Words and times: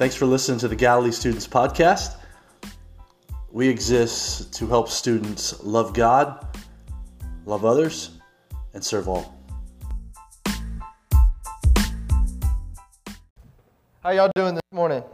Thanks 0.00 0.14
for 0.14 0.24
listening 0.24 0.58
to 0.60 0.68
the 0.68 0.76
Galilee 0.76 1.10
Students 1.10 1.46
Podcast. 1.46 2.16
We 3.52 3.68
exist 3.68 4.54
to 4.54 4.66
help 4.66 4.88
students 4.88 5.62
love 5.62 5.92
God, 5.92 6.58
love 7.44 7.66
others, 7.66 8.12
and 8.72 8.82
serve 8.82 9.08
all. 9.08 9.38
How 14.02 14.12
y'all 14.12 14.30
doing 14.34 14.54
this 14.54 14.62
morning? 14.72 15.04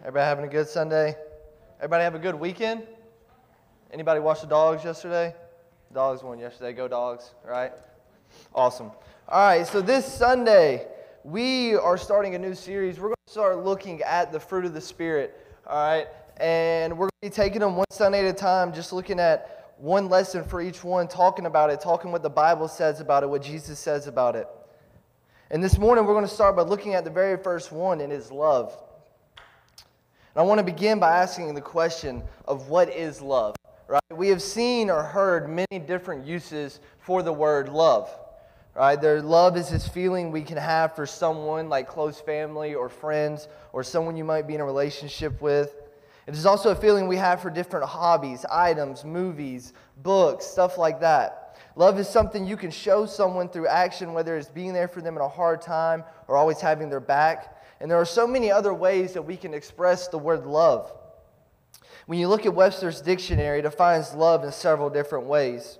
Everybody 0.00 0.24
having 0.24 0.46
a 0.46 0.48
good 0.48 0.66
Sunday? 0.66 1.14
Everybody 1.78 2.02
have 2.02 2.16
a 2.16 2.18
good 2.18 2.34
weekend? 2.34 2.82
Anybody 3.92 4.18
watch 4.18 4.40
the 4.40 4.48
dogs 4.48 4.82
yesterday? 4.82 5.32
Dogs 5.92 6.24
won 6.24 6.40
yesterday. 6.40 6.72
Go 6.72 6.88
dogs, 6.88 7.34
right? 7.46 7.70
Awesome. 8.52 8.90
All 9.28 9.46
right, 9.46 9.64
so 9.64 9.80
this 9.80 10.12
Sunday, 10.12 10.88
we 11.24 11.74
are 11.74 11.96
starting 11.96 12.34
a 12.34 12.38
new 12.38 12.54
series. 12.54 13.00
We're 13.00 13.08
going 13.08 13.16
to 13.26 13.32
start 13.32 13.64
looking 13.64 14.02
at 14.02 14.30
the 14.30 14.38
fruit 14.38 14.66
of 14.66 14.74
the 14.74 14.80
Spirit, 14.80 15.34
all 15.66 15.76
right? 15.76 16.06
And 16.36 16.92
we're 16.92 17.06
going 17.06 17.22
to 17.22 17.30
be 17.30 17.34
taking 17.34 17.60
them 17.60 17.76
one 17.76 17.86
Sunday 17.90 18.28
at 18.28 18.34
a 18.34 18.36
time, 18.36 18.74
just 18.74 18.92
looking 18.92 19.18
at 19.18 19.72
one 19.78 20.10
lesson 20.10 20.44
for 20.44 20.60
each 20.60 20.84
one, 20.84 21.08
talking 21.08 21.46
about 21.46 21.70
it, 21.70 21.80
talking 21.80 22.12
what 22.12 22.22
the 22.22 22.28
Bible 22.28 22.68
says 22.68 23.00
about 23.00 23.22
it, 23.22 23.30
what 23.30 23.42
Jesus 23.42 23.78
says 23.78 24.06
about 24.06 24.36
it. 24.36 24.46
And 25.50 25.64
this 25.64 25.78
morning, 25.78 26.04
we're 26.04 26.12
going 26.12 26.26
to 26.26 26.30
start 26.30 26.56
by 26.56 26.62
looking 26.62 26.92
at 26.92 27.04
the 27.04 27.10
very 27.10 27.42
first 27.42 27.72
one, 27.72 28.02
and 28.02 28.12
is 28.12 28.30
love. 28.30 28.76
And 29.36 29.44
I 30.36 30.42
want 30.42 30.58
to 30.58 30.64
begin 30.64 30.98
by 30.98 31.16
asking 31.16 31.54
the 31.54 31.62
question 31.62 32.22
of 32.46 32.68
what 32.68 32.90
is 32.90 33.22
love, 33.22 33.56
right? 33.88 34.02
We 34.10 34.28
have 34.28 34.42
seen 34.42 34.90
or 34.90 35.02
heard 35.02 35.48
many 35.48 35.82
different 35.86 36.26
uses 36.26 36.80
for 36.98 37.22
the 37.22 37.32
word 37.32 37.70
love. 37.70 38.14
Right? 38.74 39.00
Their 39.00 39.22
love 39.22 39.56
is 39.56 39.70
this 39.70 39.86
feeling 39.86 40.32
we 40.32 40.42
can 40.42 40.56
have 40.56 40.96
for 40.96 41.06
someone 41.06 41.68
like 41.68 41.86
close 41.86 42.20
family 42.20 42.74
or 42.74 42.88
friends 42.88 43.46
or 43.72 43.84
someone 43.84 44.16
you 44.16 44.24
might 44.24 44.48
be 44.48 44.56
in 44.56 44.60
a 44.60 44.64
relationship 44.64 45.40
with. 45.40 45.74
It 46.26 46.34
is 46.34 46.46
also 46.46 46.70
a 46.70 46.74
feeling 46.74 47.06
we 47.06 47.16
have 47.16 47.40
for 47.40 47.50
different 47.50 47.86
hobbies, 47.86 48.44
items, 48.46 49.04
movies, 49.04 49.74
books, 50.02 50.44
stuff 50.44 50.76
like 50.76 51.00
that. 51.00 51.56
Love 51.76 51.98
is 51.98 52.08
something 52.08 52.46
you 52.46 52.56
can 52.56 52.70
show 52.70 53.06
someone 53.06 53.48
through 53.48 53.66
action, 53.68 54.12
whether 54.12 54.36
it's 54.36 54.48
being 54.48 54.72
there 54.72 54.88
for 54.88 55.00
them 55.00 55.16
in 55.16 55.22
a 55.22 55.28
hard 55.28 55.60
time 55.60 56.02
or 56.26 56.36
always 56.36 56.60
having 56.60 56.88
their 56.88 57.00
back. 57.00 57.62
And 57.80 57.90
there 57.90 57.98
are 57.98 58.06
so 58.06 58.26
many 58.26 58.50
other 58.50 58.72
ways 58.72 59.12
that 59.12 59.22
we 59.22 59.36
can 59.36 59.54
express 59.54 60.08
the 60.08 60.18
word 60.18 60.46
love. 60.46 60.92
When 62.06 62.18
you 62.18 62.28
look 62.28 62.46
at 62.46 62.54
Webster's 62.54 63.00
dictionary, 63.00 63.60
it 63.60 63.62
defines 63.62 64.14
love 64.14 64.44
in 64.44 64.52
several 64.52 64.90
different 64.90 65.26
ways. 65.26 65.78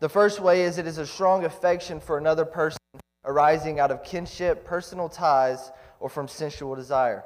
The 0.00 0.08
first 0.08 0.38
way 0.38 0.62
is 0.62 0.78
it 0.78 0.86
is 0.86 0.98
a 0.98 1.06
strong 1.06 1.44
affection 1.44 1.98
for 1.98 2.18
another 2.18 2.44
person 2.44 2.78
arising 3.24 3.80
out 3.80 3.90
of 3.90 4.04
kinship, 4.04 4.64
personal 4.64 5.08
ties, 5.08 5.72
or 5.98 6.08
from 6.08 6.28
sensual 6.28 6.76
desire. 6.76 7.24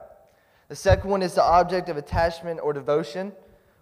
The 0.69 0.77
second 0.77 1.11
one 1.11 1.21
is 1.21 1.35
the 1.35 1.43
object 1.43 1.91
of 1.91 1.99
attachment 1.99 2.61
or 2.63 2.73
devotion, 2.73 3.33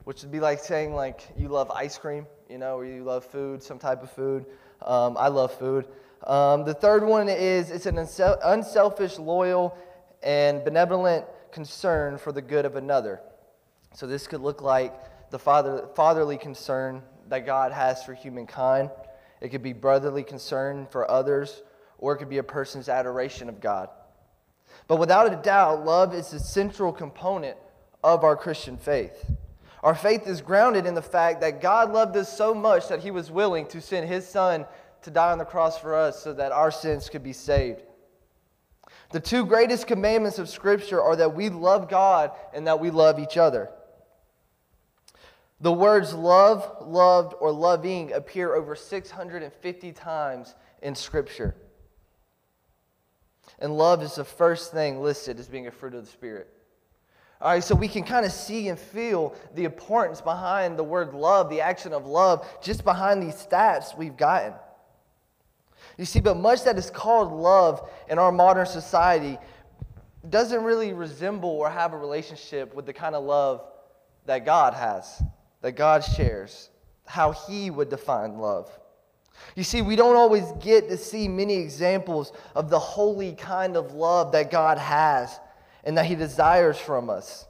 which 0.03 0.23
would 0.23 0.33
be 0.33 0.41
like 0.41 0.59
saying 0.59 0.93
like 0.93 1.23
you 1.37 1.47
love 1.47 1.71
ice 1.71 1.97
cream, 1.99 2.27
you 2.49 2.59
know, 2.59 2.77
or 2.77 2.85
you 2.85 3.05
love 3.05 3.25
food, 3.25 3.63
some 3.63 3.79
type 3.79 4.03
of 4.03 4.11
food. 4.11 4.45
Um, 4.83 5.17
I 5.17 5.29
love 5.29 5.55
food. 5.55 5.87
Um, 6.27 6.65
the 6.65 6.75
third 6.75 7.05
one 7.05 7.29
is 7.29 7.71
it's 7.71 7.87
an 7.87 7.97
unselfish, 7.97 9.21
loyal, 9.21 9.79
and 10.21 10.65
benevolent 10.65 11.27
concern 11.53 12.19
for 12.19 12.33
the 12.33 12.43
good 12.43 12.65
of 12.65 12.75
another. 12.75 13.21
So 13.95 14.09
this 14.09 14.27
could 14.27 14.41
look 14.41 14.63
like 14.63 15.31
the 15.31 15.39
father, 15.39 15.89
fatherly 15.95 16.39
concern 16.39 17.03
that 17.31 17.47
God 17.47 17.73
has 17.73 18.03
for 18.05 18.13
humankind. 18.13 18.91
It 19.41 19.49
could 19.49 19.63
be 19.63 19.73
brotherly 19.73 20.23
concern 20.23 20.87
for 20.91 21.11
others, 21.11 21.63
or 21.99 22.13
it 22.13 22.19
could 22.19 22.29
be 22.29 22.39
a 22.39 22.43
person's 22.43 22.89
adoration 22.89 23.49
of 23.49 23.61
God. 23.61 23.89
But 24.87 24.97
without 24.97 25.33
a 25.33 25.37
doubt, 25.37 25.85
love 25.85 26.15
is 26.15 26.31
the 26.31 26.39
central 26.39 26.93
component 26.93 27.57
of 28.05 28.25
our 28.25 28.37
Christian 28.37 28.77
faith. 28.77 29.31
Our 29.83 29.95
faith 29.95 30.27
is 30.27 30.43
grounded 30.43 30.85
in 30.85 30.95
the 30.95 31.03
fact 31.03 31.41
that 31.41 31.63
God 31.63 31.93
loved 31.93 32.17
us 32.17 32.37
so 32.37 32.53
much 32.53 32.89
that 32.89 33.01
he 33.01 33.11
was 33.11 33.31
willing 33.31 33.67
to 33.69 33.81
send 33.81 34.09
his 34.09 34.29
son 34.29 34.67
to 35.03 35.11
die 35.11 35.33
on 35.33 35.39
the 35.39 35.45
cross 35.45 35.79
for 35.79 35.95
us 35.95 36.23
so 36.23 36.35
that 36.35 36.53
our 36.53 36.71
sins 36.71 37.09
could 37.09 37.23
be 37.23 37.33
saved. 37.33 37.83
The 39.11 39.21
two 39.21 39.47
greatest 39.47 39.87
commandments 39.87 40.39
of 40.39 40.49
Scripture 40.49 41.01
are 41.01 41.17
that 41.17 41.35
we 41.35 41.49
love 41.49 41.89
God 41.89 42.33
and 42.53 42.67
that 42.67 42.79
we 42.79 42.91
love 42.91 43.19
each 43.19 43.37
other. 43.37 43.71
The 45.61 45.73
words 45.73 46.15
love, 46.15 46.77
loved, 46.81 47.35
or 47.39 47.53
loving 47.53 48.13
appear 48.13 48.55
over 48.55 48.75
650 48.75 49.93
times 49.93 50.55
in 50.83 50.95
Scripture. 50.95 51.55
And 53.59 53.77
love 53.77 54.03
is 54.03 54.15
the 54.15 54.25
first 54.25 54.73
thing 54.73 55.03
listed 55.03 55.39
as 55.39 55.49
being 55.49 55.67
a 55.67 55.71
fruit 55.71 55.95
of 55.95 56.05
the 56.05 56.11
Spirit. 56.11 56.49
All 57.43 57.51
right, 57.51 57.65
so 57.65 57.75
we 57.75 57.89
can 57.89 58.05
kind 58.05 58.25
of 58.25 58.33
see 58.33 58.69
and 58.69 58.79
feel 58.79 59.35
the 59.55 59.65
importance 59.65 60.21
behind 60.21 60.79
the 60.79 60.85
word 60.85 61.13
love, 61.13 61.51
the 61.51 61.61
action 61.61 61.93
of 61.93 62.07
love, 62.07 62.47
just 62.63 62.85
behind 62.85 63.23
these 63.23 63.35
stats 63.35 63.97
we've 63.97 64.17
gotten. 64.17 64.55
You 65.99 66.05
see, 66.07 66.21
but 66.21 66.37
much 66.37 66.65
that 66.65 66.79
is 66.79 66.91
called 66.91 67.33
love 67.33 67.89
in 68.09 68.19
our 68.19 68.33
modern 68.33 68.67
society 68.67 69.39
doesn't 70.29 70.63
really 70.63 70.93
resemble 70.93 71.51
or 71.51 71.71
have 71.71 71.93
a 71.93 71.97
relationship 71.97 72.75
with 72.75 72.87
the 72.87 72.93
kind 72.93 73.15
of 73.15 73.25
love 73.25 73.67
that 74.27 74.45
God 74.45 74.75
has 74.75 75.23
that 75.63 75.73
God 75.73 76.05
shares, 76.05 76.71
how 77.07 77.33
He 77.33 77.71
would 77.71 77.91
define 77.91 78.39
love. 78.39 78.71
You 79.57 79.65
see, 79.65 79.83
we 79.83 79.97
don't 79.97 80.17
always 80.17 80.45
get 80.61 80.89
to 80.89 80.97
see 80.97 81.29
many 81.29 81.55
examples 81.55 82.33
of 82.55 82.71
the 82.71 82.79
holy 82.79 83.33
kind 83.33 83.77
of 83.77 83.93
love 83.93 84.33
that 84.33 84.51
God 84.51 84.79
has 84.79 85.39
and 85.85 85.97
that 85.97 86.07
He 86.07 86.15
desires 86.15 86.79
from 86.79 87.11
us. 87.11 87.47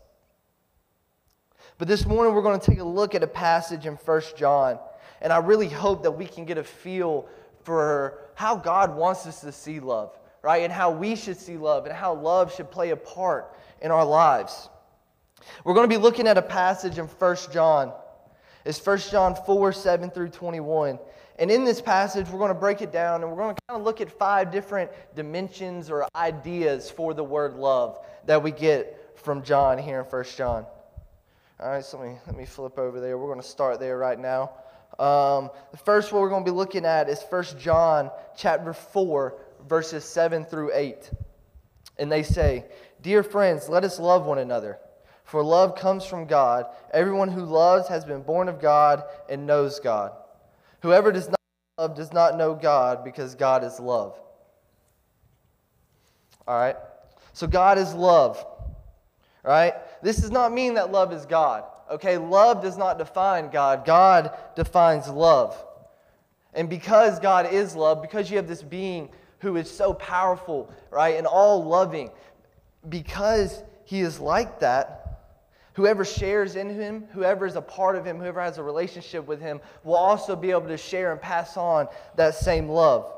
But 1.78 1.88
this 1.88 2.04
morning, 2.04 2.34
we're 2.34 2.42
going 2.42 2.60
to 2.60 2.70
take 2.70 2.78
a 2.78 2.84
look 2.84 3.14
at 3.14 3.22
a 3.22 3.26
passage 3.26 3.86
in 3.86 3.94
1 3.94 4.22
John, 4.36 4.78
and 5.20 5.32
I 5.32 5.38
really 5.38 5.68
hope 5.68 6.02
that 6.02 6.10
we 6.10 6.26
can 6.26 6.44
get 6.44 6.58
a 6.58 6.64
feel 6.64 7.26
for 7.64 8.18
how 8.34 8.56
God 8.56 8.94
wants 8.94 9.26
us 9.26 9.40
to 9.40 9.52
see 9.52 9.80
love, 9.80 10.16
right? 10.42 10.62
And 10.62 10.72
how 10.72 10.90
we 10.90 11.16
should 11.16 11.38
see 11.38 11.56
love, 11.56 11.86
and 11.86 11.94
how 11.94 12.14
love 12.14 12.54
should 12.54 12.70
play 12.70 12.90
a 12.90 12.96
part 12.96 13.54
in 13.80 13.90
our 13.90 14.04
lives. 14.04 14.68
We're 15.64 15.74
going 15.74 15.88
to 15.88 15.94
be 15.94 16.00
looking 16.00 16.26
at 16.26 16.38
a 16.38 16.42
passage 16.42 16.98
in 16.98 17.06
1 17.06 17.36
John. 17.52 17.92
It's 18.64 18.84
1 18.84 18.98
John 19.10 19.36
4 19.46 19.72
7 19.72 20.10
through 20.10 20.28
21. 20.28 20.98
And 21.38 21.50
in 21.50 21.64
this 21.64 21.80
passage, 21.80 22.28
we're 22.28 22.38
going 22.38 22.52
to 22.52 22.58
break 22.58 22.82
it 22.82 22.92
down 22.92 23.22
and 23.22 23.30
we're 23.30 23.38
going 23.38 23.54
to 23.54 23.62
kind 23.66 23.80
of 23.80 23.84
look 23.84 24.00
at 24.02 24.10
five 24.10 24.52
different 24.52 24.90
dimensions 25.14 25.90
or 25.90 26.06
ideas 26.14 26.90
for 26.90 27.14
the 27.14 27.24
word 27.24 27.54
love 27.54 28.04
that 28.26 28.42
we 28.42 28.50
get 28.50 29.16
from 29.16 29.42
John 29.42 29.78
here 29.78 30.00
in 30.00 30.04
1 30.04 30.24
John. 30.36 30.66
All 31.58 31.70
right, 31.70 31.84
so 31.84 31.98
let 31.98 32.08
me, 32.08 32.18
let 32.26 32.36
me 32.36 32.44
flip 32.44 32.78
over 32.78 33.00
there. 33.00 33.16
We're 33.16 33.28
going 33.28 33.40
to 33.40 33.46
start 33.46 33.80
there 33.80 33.96
right 33.96 34.18
now. 34.18 34.50
Um, 34.98 35.50
the 35.70 35.78
first 35.78 36.12
one 36.12 36.20
we're 36.20 36.28
going 36.28 36.44
to 36.44 36.50
be 36.50 36.56
looking 36.56 36.84
at 36.84 37.08
is 37.08 37.22
1 37.22 37.44
John 37.58 38.10
chapter 38.36 38.74
4, 38.74 39.38
verses 39.66 40.04
7 40.04 40.44
through 40.44 40.72
8. 40.74 41.10
And 41.98 42.12
they 42.12 42.22
say, 42.22 42.66
Dear 43.00 43.22
friends, 43.22 43.68
let 43.68 43.84
us 43.84 43.98
love 43.98 44.26
one 44.26 44.38
another 44.38 44.78
for 45.30 45.44
love 45.44 45.76
comes 45.76 46.04
from 46.04 46.26
God. 46.26 46.66
Everyone 46.92 47.28
who 47.28 47.44
loves 47.44 47.86
has 47.86 48.04
been 48.04 48.20
born 48.20 48.48
of 48.48 48.60
God 48.60 49.04
and 49.28 49.46
knows 49.46 49.78
God. 49.78 50.10
Whoever 50.82 51.12
does 51.12 51.28
not 51.28 51.40
love 51.78 51.94
does 51.94 52.12
not 52.12 52.36
know 52.36 52.52
God 52.52 53.04
because 53.04 53.36
God 53.36 53.62
is 53.62 53.78
love. 53.78 54.18
All 56.48 56.58
right? 56.58 56.74
So 57.32 57.46
God 57.46 57.78
is 57.78 57.94
love. 57.94 58.44
All 59.44 59.52
right? 59.52 59.74
This 60.02 60.16
does 60.16 60.32
not 60.32 60.52
mean 60.52 60.74
that 60.74 60.90
love 60.90 61.12
is 61.12 61.26
God. 61.26 61.62
Okay? 61.88 62.18
Love 62.18 62.60
does 62.60 62.76
not 62.76 62.98
define 62.98 63.50
God. 63.50 63.84
God 63.84 64.36
defines 64.56 65.08
love. 65.08 65.56
And 66.54 66.68
because 66.68 67.20
God 67.20 67.52
is 67.52 67.76
love, 67.76 68.02
because 68.02 68.32
you 68.32 68.36
have 68.36 68.48
this 68.48 68.64
being 68.64 69.10
who 69.38 69.54
is 69.54 69.70
so 69.70 69.94
powerful, 69.94 70.72
right, 70.90 71.14
and 71.14 71.24
all 71.24 71.62
loving, 71.64 72.10
because 72.88 73.62
he 73.84 74.00
is 74.00 74.18
like 74.18 74.58
that, 74.58 74.99
Whoever 75.74 76.04
shares 76.04 76.56
in 76.56 76.68
him, 76.68 77.04
whoever 77.12 77.46
is 77.46 77.56
a 77.56 77.62
part 77.62 77.96
of 77.96 78.04
him, 78.04 78.18
whoever 78.18 78.40
has 78.40 78.58
a 78.58 78.62
relationship 78.62 79.26
with 79.26 79.40
him, 79.40 79.60
will 79.84 79.96
also 79.96 80.34
be 80.34 80.50
able 80.50 80.68
to 80.68 80.76
share 80.76 81.12
and 81.12 81.20
pass 81.20 81.56
on 81.56 81.88
that 82.16 82.34
same 82.34 82.68
love. 82.68 83.12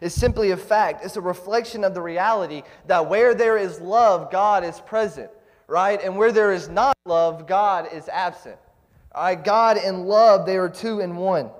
It's 0.00 0.14
simply 0.14 0.50
a 0.50 0.56
fact. 0.56 1.04
It's 1.04 1.16
a 1.16 1.20
reflection 1.20 1.84
of 1.84 1.94
the 1.94 2.02
reality 2.02 2.62
that 2.86 3.08
where 3.08 3.34
there 3.34 3.56
is 3.56 3.80
love, 3.80 4.30
God 4.30 4.64
is 4.64 4.78
present, 4.80 5.30
right? 5.66 6.00
And 6.02 6.16
where 6.16 6.32
there 6.32 6.52
is 6.52 6.68
not 6.68 6.96
love, 7.06 7.46
God 7.46 7.88
is 7.92 8.08
absent. 8.08 8.56
All 9.12 9.24
right? 9.24 9.42
God 9.42 9.78
and 9.78 10.06
love, 10.06 10.46
they 10.46 10.56
are 10.56 10.68
two 10.68 11.00
in 11.00 11.16
one. 11.16 11.50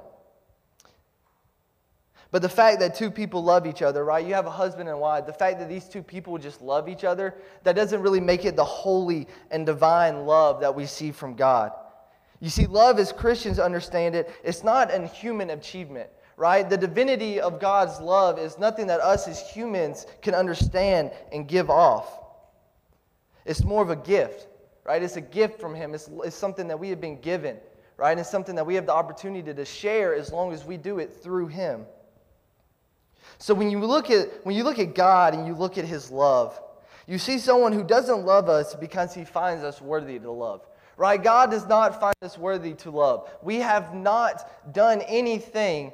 But 2.32 2.43
the 2.43 2.49
fact 2.49 2.79
that 2.79 2.94
two 2.94 3.11
people 3.11 3.43
love 3.43 3.67
each 3.67 3.82
other, 3.82 4.05
right? 4.05 4.25
You 4.25 4.35
have 4.35 4.47
a 4.47 4.50
husband 4.50 4.88
and 4.88 5.00
wife. 5.00 5.27
The 5.27 5.32
fact 5.32 5.59
that 5.59 5.69
these 5.69 5.87
two 5.87 6.03
people 6.03 6.38
just 6.38 6.62
love 6.62 6.88
each 6.88 7.03
other, 7.03 7.35
that 7.65 7.75
doesn't 7.75 8.00
really 8.00 8.21
make 8.21 8.44
it 8.44 8.55
the 8.55 8.65
holy 8.65 9.27
and 9.50 9.67
divine 9.67 10.27
love 10.27 10.61
that 10.61 10.75
we 10.75 10.87
see 10.87 11.11
from 11.11 11.35
God. 11.35 11.73
You 12.38 12.49
see, 12.49 12.67
love 12.67 12.99
as 12.99 13.12
Christians 13.12 13.59
understand 13.59 14.15
it, 14.15 14.31
it's 14.44 14.62
not 14.62 14.94
a 14.94 15.06
human 15.06 15.50
achievement, 15.50 16.09
right? 16.37 16.69
The 16.69 16.77
divinity 16.77 17.41
of 17.41 17.61
God's 17.61 18.00
love 18.00 18.38
is 18.38 18.59
nothing 18.59 18.87
that 18.87 19.00
us 19.00 19.26
as 19.26 19.41
humans 19.50 20.06
can 20.23 20.35
understand 20.35 21.11
and 21.33 21.49
give 21.49 21.69
off. 21.69 22.21
It's 23.44 23.65
more 23.65 23.83
of 23.83 23.91
a 23.91 23.97
gift, 23.97 24.47
right? 24.85 25.03
It's 25.03 25.17
a 25.17 25.21
gift 25.21 25.61
from 25.61 25.75
Him. 25.75 25.94
It's, 25.94 26.09
it's 26.25 26.37
something 26.37 26.69
that 26.69 26.79
we 26.79 26.91
have 26.91 27.00
been 27.00 27.21
given, 27.21 27.56
right? 27.97 28.17
It's 28.17 28.31
something 28.31 28.55
that 28.55 28.65
we 28.65 28.76
have 28.76 28.87
the 28.87 28.94
opportunity 28.94 29.53
to 29.53 29.65
share 29.65 30.15
as 30.15 30.33
long 30.33 30.53
as 30.53 30.65
we 30.65 30.76
do 30.76 31.00
it 31.00 31.12
through 31.12 31.49
Him. 31.49 31.85
So 33.41 33.55
when 33.55 33.71
you 33.71 33.81
look 33.81 34.11
at 34.11 34.45
when 34.45 34.55
you 34.55 34.63
look 34.63 34.79
at 34.79 34.95
God 34.95 35.35
and 35.35 35.47
you 35.47 35.55
look 35.55 35.79
at 35.79 35.87
His 35.87 36.11
love, 36.11 36.61
you 37.07 37.19
see 37.19 37.39
someone 37.39 37.73
who 37.73 37.83
doesn't 37.83 38.25
love 38.25 38.49
us 38.49 38.75
because 38.75 39.15
He 39.15 39.25
finds 39.25 39.65
us 39.65 39.81
worthy 39.81 40.19
to 40.19 40.31
love. 40.31 40.67
Right? 40.97 41.21
God 41.21 41.51
does 41.51 41.67
not 41.67 41.99
find 41.99 42.15
us 42.21 42.37
worthy 42.37 42.75
to 42.75 42.91
love. 42.91 43.31
We 43.43 43.57
have 43.57 43.95
not 43.95 44.75
done 44.75 45.01
anything 45.09 45.93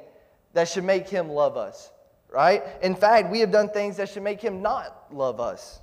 that 0.51 0.67
should 0.67 0.83
make 0.83 1.07
Him 1.07 1.29
love 1.29 1.55
us. 1.55 1.89
Right? 2.29 2.63
In 2.81 2.93
fact, 2.93 3.31
we 3.31 3.39
have 3.39 3.51
done 3.51 3.69
things 3.69 3.95
that 3.97 4.09
should 4.09 4.23
make 4.23 4.41
Him 4.41 4.61
not 4.61 5.07
love 5.09 5.39
us. 5.39 5.79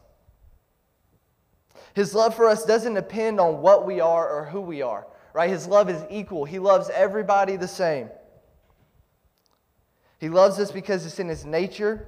His 1.94 2.14
love 2.14 2.34
for 2.34 2.46
us 2.46 2.64
doesn't 2.64 2.94
depend 2.94 3.40
on 3.40 3.62
what 3.62 3.87
we 3.87 4.00
are 4.00 4.28
or 4.28 4.44
who 4.44 4.60
we 4.60 4.82
are, 4.82 5.06
right? 5.32 5.49
His 5.49 5.67
love 5.67 5.88
is 5.88 6.02
equal. 6.10 6.44
He 6.44 6.58
loves 6.58 6.90
everybody 6.90 7.56
the 7.56 7.69
same. 7.69 8.10
He 10.24 10.30
loves 10.30 10.58
us 10.58 10.70
because 10.70 11.04
it's 11.04 11.18
in 11.18 11.28
his 11.28 11.44
nature, 11.44 12.06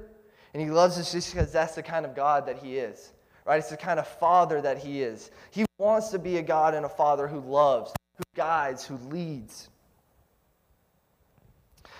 and 0.54 0.62
he 0.62 0.70
loves 0.70 0.96
us 0.96 1.12
just 1.12 1.34
because 1.34 1.52
that's 1.52 1.74
the 1.74 1.82
kind 1.82 2.06
of 2.06 2.16
God 2.16 2.46
that 2.46 2.56
he 2.56 2.78
is, 2.78 3.12
right? 3.44 3.58
It's 3.58 3.68
the 3.68 3.76
kind 3.76 4.00
of 4.00 4.08
father 4.08 4.58
that 4.62 4.78
he 4.78 5.02
is. 5.02 5.30
He 5.50 5.66
wants 5.76 6.08
to 6.12 6.18
be 6.18 6.38
a 6.38 6.42
God 6.42 6.72
and 6.72 6.86
a 6.86 6.88
father 6.88 7.28
who 7.28 7.40
loves, 7.40 7.92
who 8.16 8.24
guides, 8.34 8.86
who 8.86 8.96
leads. 9.10 9.68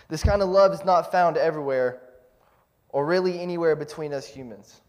This 0.08 0.22
kind 0.22 0.40
of 0.40 0.48
love 0.48 0.72
is 0.72 0.86
not 0.86 1.12
found 1.12 1.36
everywhere 1.36 2.00
or 2.88 3.04
really 3.04 3.38
anywhere 3.38 3.76
between 3.76 4.14
us 4.14 4.26
humans. 4.26 4.80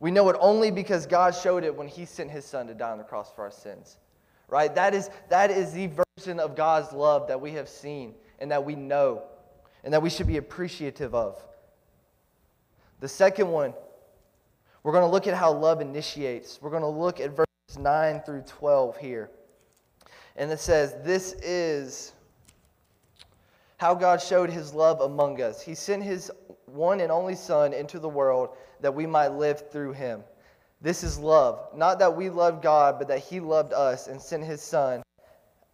We 0.00 0.10
know 0.10 0.28
it 0.28 0.36
only 0.38 0.70
because 0.70 1.06
God 1.06 1.34
showed 1.34 1.64
it 1.64 1.74
when 1.74 1.88
He 1.88 2.04
sent 2.04 2.30
His 2.30 2.44
Son 2.44 2.66
to 2.66 2.74
die 2.74 2.90
on 2.90 2.98
the 2.98 3.04
cross 3.04 3.32
for 3.34 3.40
our 3.40 3.50
sins. 3.50 3.96
Right? 4.48 4.74
That 4.74 4.94
is, 4.94 5.08
that 5.30 5.50
is 5.50 5.72
the 5.72 5.88
version 6.18 6.38
of 6.38 6.56
God's 6.56 6.92
love 6.92 7.26
that 7.28 7.40
we 7.40 7.52
have 7.52 7.70
seen 7.70 8.12
and 8.38 8.50
that 8.50 8.62
we 8.62 8.74
know 8.74 9.22
and 9.84 9.92
that 9.92 10.02
we 10.02 10.10
should 10.10 10.26
be 10.26 10.36
appreciative 10.36 11.14
of. 11.14 11.42
The 13.00 13.08
second 13.08 13.48
one, 13.48 13.74
we're 14.82 14.92
going 14.92 15.04
to 15.04 15.10
look 15.10 15.26
at 15.26 15.34
how 15.34 15.52
love 15.52 15.80
initiates. 15.80 16.60
We're 16.60 16.70
going 16.70 16.82
to 16.82 16.88
look 16.88 17.20
at 17.20 17.30
verses 17.30 17.78
9 17.78 18.22
through 18.24 18.42
12 18.42 18.96
here. 18.96 19.30
And 20.36 20.50
it 20.50 20.60
says, 20.60 20.94
This 21.04 21.34
is 21.42 22.12
how 23.76 23.94
God 23.94 24.22
showed 24.22 24.50
his 24.50 24.72
love 24.72 25.00
among 25.00 25.42
us. 25.42 25.60
He 25.60 25.74
sent 25.74 26.02
his 26.02 26.30
one 26.66 27.00
and 27.00 27.10
only 27.10 27.34
Son 27.34 27.72
into 27.72 27.98
the 27.98 28.08
world 28.08 28.50
that 28.80 28.94
we 28.94 29.06
might 29.06 29.32
live 29.32 29.70
through 29.70 29.92
him. 29.92 30.22
This 30.80 31.04
is 31.04 31.18
love. 31.18 31.68
Not 31.74 31.98
that 31.98 32.16
we 32.16 32.28
loved 32.28 32.62
God, 32.62 32.98
but 32.98 33.08
that 33.08 33.20
he 33.20 33.40
loved 33.40 33.72
us 33.72 34.08
and 34.08 34.20
sent 34.20 34.44
his 34.44 34.60
Son 34.62 35.02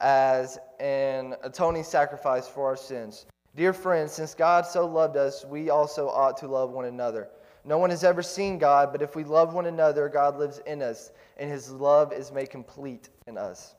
as 0.00 0.58
an 0.80 1.34
atoning 1.42 1.84
sacrifice 1.84 2.46
for 2.46 2.66
our 2.66 2.76
sins. 2.76 3.26
Dear 3.58 3.72
friends, 3.72 4.12
since 4.12 4.34
God 4.34 4.66
so 4.66 4.86
loved 4.86 5.16
us, 5.16 5.44
we 5.44 5.68
also 5.68 6.08
ought 6.08 6.36
to 6.36 6.46
love 6.46 6.70
one 6.70 6.84
another. 6.84 7.28
No 7.64 7.78
one 7.78 7.90
has 7.90 8.04
ever 8.04 8.22
seen 8.22 8.56
God, 8.56 8.92
but 8.92 9.02
if 9.02 9.16
we 9.16 9.24
love 9.24 9.52
one 9.52 9.66
another, 9.66 10.08
God 10.08 10.38
lives 10.38 10.60
in 10.64 10.80
us, 10.80 11.10
and 11.36 11.50
his 11.50 11.68
love 11.68 12.12
is 12.12 12.30
made 12.30 12.50
complete 12.50 13.08
in 13.26 13.36
us. 13.36 13.74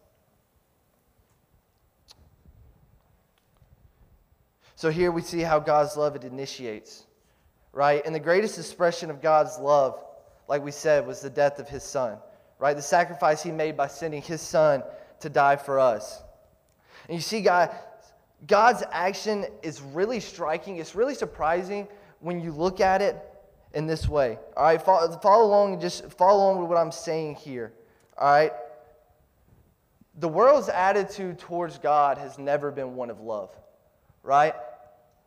So 4.75 4.89
here 4.89 5.13
we 5.13 5.21
see 5.21 5.39
how 5.39 5.59
God's 5.59 5.95
love 5.95 6.13
it 6.17 6.25
initiates 6.25 7.05
right? 7.71 8.05
And 8.05 8.13
the 8.13 8.19
greatest 8.19 8.57
expression 8.57 9.09
of 9.09 9.21
God's 9.21 9.57
love, 9.57 10.03
like 10.49 10.61
we 10.61 10.71
said, 10.71 11.07
was 11.07 11.21
the 11.21 11.29
death 11.29 11.59
of 11.59 11.69
his 11.69 11.83
son, 11.83 12.17
right? 12.57 12.75
The 12.75 12.81
sacrifice 12.81 13.43
he 13.43 13.51
made 13.51 13.77
by 13.77 13.87
sending 13.87 14.21
his 14.21 14.41
son 14.41 14.83
to 15.21 15.29
die 15.29 15.55
for 15.55 15.79
us. 15.79 16.21
And 17.07 17.15
you 17.15 17.21
see, 17.21 17.41
God, 17.41 17.73
God's 18.47 18.83
action 18.91 19.45
is 19.63 19.81
really 19.81 20.19
striking. 20.19 20.77
It's 20.77 20.95
really 20.95 21.15
surprising 21.15 21.88
when 22.19 22.39
you 22.39 22.51
look 22.51 22.80
at 22.80 23.01
it 23.01 23.18
in 23.74 23.86
this 23.86 24.07
way. 24.07 24.38
All 24.56 24.63
right, 24.63 24.81
follow, 24.81 25.12
follow 25.19 25.45
along 25.45 25.74
and 25.74 25.81
just 25.81 26.12
follow 26.13 26.44
along 26.44 26.62
with 26.62 26.69
what 26.69 26.77
I'm 26.77 26.91
saying 26.91 27.36
here. 27.36 27.74
All 28.18 28.31
right. 28.31 28.53
The 30.19 30.27
world's 30.27 30.69
attitude 30.69 31.39
towards 31.39 31.77
God 31.77 32.18
has 32.18 32.38
never 32.38 32.71
been 32.71 32.95
one 32.95 33.09
of 33.09 33.21
love, 33.21 33.56
right? 34.24 34.53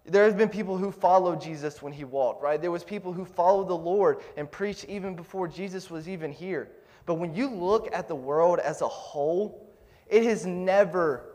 There 0.04 0.24
have 0.24 0.36
been 0.36 0.48
people 0.48 0.76
who 0.76 0.90
followed 0.90 1.40
Jesus 1.40 1.80
when 1.80 1.92
he 1.92 2.04
walked, 2.04 2.42
right? 2.42 2.60
There 2.60 2.70
was 2.70 2.84
people 2.84 3.12
who 3.12 3.24
followed 3.24 3.68
the 3.68 3.76
Lord 3.76 4.18
and 4.36 4.50
preached 4.50 4.84
even 4.86 5.14
before 5.14 5.48
Jesus 5.48 5.90
was 5.90 6.08
even 6.08 6.32
here. 6.32 6.68
But 7.06 7.14
when 7.14 7.34
you 7.34 7.48
look 7.48 7.88
at 7.94 8.08
the 8.08 8.14
world 8.14 8.58
as 8.58 8.82
a 8.82 8.88
whole, 8.88 9.72
it 10.08 10.24
has 10.24 10.44
never 10.44 11.31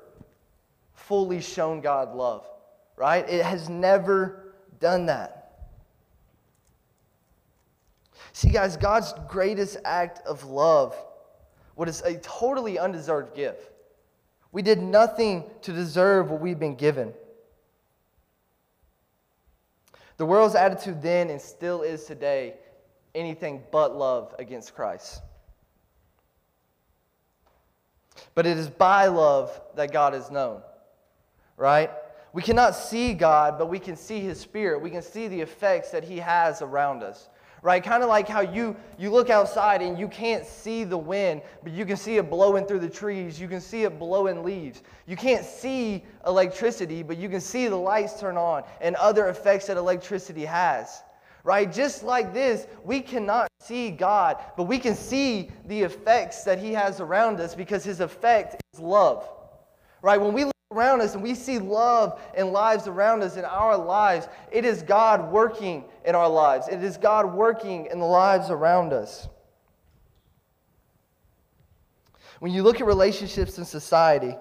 fully 1.08 1.42
shown 1.42 1.82
God 1.82 2.14
love, 2.16 2.46
right? 2.96 3.28
It 3.30 3.44
has 3.44 3.70
never 3.70 4.54
done 4.80 5.08
that. 5.08 5.70
See, 8.34 8.50
guys, 8.50 8.78
God's 8.78 9.14
greatest 9.28 9.78
act 9.84 10.26
of 10.28 10.44
love 10.46 10.96
what 11.78 11.88
is 11.88 12.02
a 12.02 12.18
totally 12.18 12.80
undeserved 12.80 13.36
gift. 13.36 13.70
We 14.52 14.64
did 14.64 14.82
nothing 14.82 15.44
to 15.62 15.72
deserve 15.72 16.32
what 16.32 16.42
we've 16.42 16.58
been 16.58 16.76
given. 16.76 17.14
The 20.18 20.26
world's 20.26 20.56
attitude 20.56 21.04
then 21.04 21.30
and 21.30 21.40
still 21.40 21.84
is 21.84 22.06
today 22.06 22.56
anything 23.14 23.62
but 23.72 23.96
love 23.96 24.34
against 24.40 24.74
Christ. 24.74 25.22
But 28.34 28.48
it 28.48 28.58
is 28.58 28.70
by 28.70 29.06
love 29.06 29.62
that 29.76 29.92
God 29.92 30.16
is 30.16 30.32
known, 30.32 30.64
right? 31.58 31.92
We 32.34 32.42
cannot 32.42 32.76
see 32.76 33.14
God, 33.14 33.58
but 33.58 33.68
we 33.68 33.80
can 33.80 33.98
see 33.98 34.22
His 34.22 34.40
Spirit. 34.40 34.82
We 34.82 34.90
can 34.90 35.02
see 35.02 35.28
the 35.28 35.42
effects 35.42 35.92
that 35.92 36.04
He 36.04 36.18
has 36.18 36.62
around 36.62 37.04
us 37.04 37.28
right? 37.62 37.84
Kind 37.84 38.04
of 38.04 38.10
like 38.10 38.28
how 38.28 38.42
you, 38.42 38.76
you 38.98 39.10
look 39.10 39.30
outside 39.30 39.82
and 39.82 39.98
you 39.98 40.08
can't 40.08 40.46
see 40.46 40.84
the 40.84 40.98
wind, 40.98 41.42
but 41.64 41.72
you 41.74 41.86
can 41.86 41.98
see 41.98 42.18
it 42.18 42.30
blowing 42.30 42.66
through 42.66 42.80
the 42.80 42.90
trees. 42.90 43.40
You 43.40 43.48
can 43.48 43.62
see 43.62 43.84
it 43.84 44.00
blowing 44.00 44.44
leaves. 44.44 44.84
You 45.06 45.16
can't 45.16 45.46
see 45.46 46.04
electricity, 46.26 47.04
but 47.04 47.18
you 47.18 47.30
can 47.30 47.42
see 47.42 47.68
the 47.68 47.76
lights 47.76 48.20
turn 48.20 48.38
on 48.38 48.64
and 48.82 48.96
other 48.96 49.30
effects 49.30 49.68
that 49.68 49.78
electricity 49.78 50.46
has. 50.46 51.04
Right? 51.44 51.72
Just 51.72 52.04
like 52.04 52.34
this, 52.34 52.68
we 52.84 53.00
cannot 53.00 53.48
see 53.62 53.90
God, 53.90 54.38
but 54.58 54.64
we 54.64 54.80
can 54.80 54.96
see 54.96 55.50
the 55.66 55.82
effects 55.82 56.44
that 56.44 56.60
He 56.60 56.74
has 56.74 57.00
around 57.00 57.40
us 57.40 57.56
because 57.56 57.84
His 57.84 58.02
effect 58.02 58.62
is 58.74 58.80
love. 58.80 59.30
Right? 60.02 60.20
When 60.20 60.34
we 60.34 60.52
around 60.72 61.02
us 61.02 61.14
and 61.14 61.24
we 61.24 61.34
see 61.34 61.60
love 61.60 62.20
and 62.36 62.52
lives 62.52 62.88
around 62.88 63.24
us 63.24 63.38
in 63.38 63.46
our 63.46 63.78
lives, 63.78 64.28
it 64.52 64.66
is 64.66 64.84
God 64.84 65.32
working 65.32 65.86
in 66.06 66.14
our 66.14 66.28
lives. 66.28 66.68
It 66.68 66.84
is 66.84 66.98
God 66.98 67.34
working 67.34 67.88
in 67.92 68.00
the 68.00 68.06
lives 68.06 68.50
around 68.50 68.92
us. 68.92 69.30
When 72.40 72.52
you 72.52 72.64
look 72.64 72.82
at 72.82 72.86
relationships 72.86 73.58
in 73.58 73.66
society, 73.66 74.36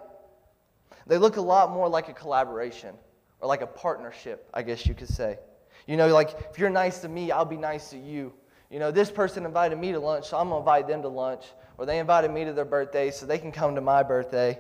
they 1.06 1.16
look 1.16 1.36
a 1.36 1.40
lot 1.40 1.70
more 1.70 1.88
like 1.88 2.08
a 2.08 2.12
collaboration 2.12 2.94
or 3.40 3.48
like 3.48 3.62
a 3.62 3.66
partnership, 3.66 4.50
I 4.52 4.62
guess 4.62 4.84
you 4.84 4.94
could 4.94 5.08
say. 5.08 5.38
You 5.86 5.96
know, 5.96 6.08
like 6.08 6.36
if 6.50 6.58
you're 6.58 6.70
nice 6.70 6.98
to 7.00 7.08
me, 7.08 7.30
I'll 7.30 7.44
be 7.44 7.56
nice 7.56 7.90
to 7.90 7.98
you. 7.98 8.34
You 8.68 8.80
know, 8.80 8.90
this 8.90 9.12
person 9.12 9.46
invited 9.46 9.78
me 9.78 9.92
to 9.92 10.00
lunch, 10.00 10.26
so 10.26 10.36
I'm 10.36 10.48
going 10.48 10.56
to 10.56 10.68
invite 10.68 10.88
them 10.88 11.02
to 11.02 11.08
lunch. 11.08 11.44
Or 11.78 11.86
they 11.86 12.00
invited 12.00 12.32
me 12.32 12.44
to 12.44 12.52
their 12.52 12.64
birthday, 12.64 13.12
so 13.12 13.24
they 13.26 13.38
can 13.38 13.52
come 13.52 13.76
to 13.76 13.80
my 13.80 14.02
birthday. 14.02 14.58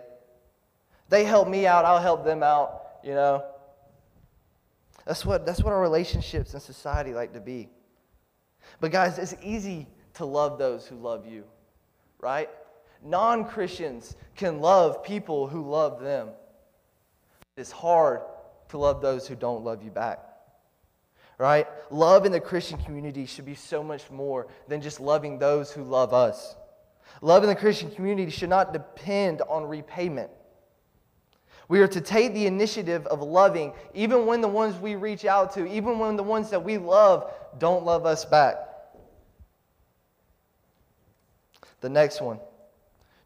They 1.08 1.24
help 1.24 1.48
me 1.48 1.66
out, 1.66 1.84
I'll 1.84 2.00
help 2.00 2.24
them 2.24 2.42
out, 2.42 2.82
you 3.02 3.14
know. 3.14 3.44
That's 5.06 5.24
what, 5.24 5.46
that's 5.46 5.62
what 5.62 5.72
our 5.72 5.80
relationships 5.80 6.54
in 6.54 6.60
society 6.60 7.14
like 7.14 7.32
to 7.34 7.40
be. 7.40 7.68
But, 8.80 8.90
guys, 8.90 9.18
it's 9.18 9.36
easy 9.42 9.86
to 10.14 10.24
love 10.24 10.58
those 10.58 10.86
who 10.86 10.96
love 10.96 11.26
you, 11.26 11.44
right? 12.18 12.50
Non 13.04 13.44
Christians 13.44 14.16
can 14.34 14.60
love 14.60 15.04
people 15.04 15.46
who 15.46 15.62
love 15.62 16.00
them. 16.00 16.30
It's 17.56 17.70
hard 17.70 18.22
to 18.70 18.78
love 18.78 19.00
those 19.00 19.28
who 19.28 19.36
don't 19.36 19.62
love 19.62 19.82
you 19.82 19.90
back, 19.90 20.18
right? 21.38 21.68
Love 21.90 22.26
in 22.26 22.32
the 22.32 22.40
Christian 22.40 22.78
community 22.78 23.26
should 23.26 23.46
be 23.46 23.54
so 23.54 23.82
much 23.82 24.10
more 24.10 24.48
than 24.66 24.80
just 24.80 25.00
loving 25.00 25.38
those 25.38 25.70
who 25.70 25.84
love 25.84 26.12
us. 26.12 26.56
Love 27.20 27.44
in 27.44 27.48
the 27.48 27.54
Christian 27.54 27.90
community 27.92 28.30
should 28.30 28.50
not 28.50 28.72
depend 28.72 29.40
on 29.42 29.64
repayment. 29.64 30.30
We 31.68 31.80
are 31.80 31.88
to 31.88 32.00
take 32.00 32.32
the 32.32 32.46
initiative 32.46 33.06
of 33.06 33.22
loving, 33.22 33.72
even 33.92 34.26
when 34.26 34.40
the 34.40 34.48
ones 34.48 34.76
we 34.76 34.94
reach 34.94 35.24
out 35.24 35.52
to, 35.54 35.66
even 35.66 35.98
when 35.98 36.16
the 36.16 36.22
ones 36.22 36.50
that 36.50 36.62
we 36.62 36.78
love 36.78 37.32
don't 37.58 37.84
love 37.84 38.06
us 38.06 38.24
back. 38.24 38.56
The 41.80 41.88
next 41.88 42.20
one, 42.20 42.38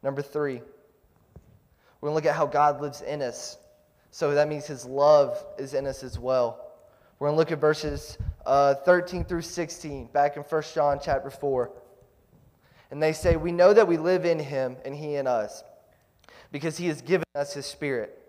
number 0.03 0.23
three, 0.23 0.61
we're 2.01 2.09
going 2.09 2.13
to 2.13 2.15
look 2.15 2.27
at 2.27 2.35
how 2.35 2.47
God 2.47 2.81
lives 2.81 3.03
in 3.03 3.21
us. 3.21 3.59
So 4.11 4.35
that 4.35 4.49
means 4.49 4.67
his 4.67 4.85
love 4.85 5.45
is 5.59 5.75
in 5.75 5.87
us 5.87 6.03
as 6.03 6.19
well. 6.19 6.73
We're 7.19 7.29
going 7.29 7.37
to 7.37 7.39
look 7.39 7.53
at 7.53 7.61
verses 7.61 8.17
uh, 8.47 8.75
13 8.75 9.25
through 9.25 9.43
16, 9.43 10.07
back 10.07 10.37
in 10.37 10.43
1 10.43 10.63
John 10.75 10.99
chapter 11.03 11.31
4. 11.31 11.71
And 12.91 13.03
they 13.03 13.13
say, 13.13 13.37
We 13.37 13.53
know 13.53 13.75
that 13.75 13.87
we 13.87 13.99
live 13.99 14.25
in 14.25 14.39
him 14.39 14.77
and 14.85 14.95
he 14.97 15.17
in 15.17 15.27
us, 15.27 15.63
because 16.51 16.79
he 16.79 16.89
has 16.89 17.03
given 17.03 17.27
us 17.35 17.53
his 17.53 17.67
Spirit. 17.67 18.20